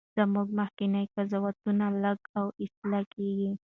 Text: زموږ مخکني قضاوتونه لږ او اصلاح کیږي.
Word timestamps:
زموږ 0.17 0.47
مخکني 0.59 1.03
قضاوتونه 1.15 1.85
لږ 2.03 2.19
او 2.39 2.45
اصلاح 2.63 3.03
کیږي. 3.13 3.51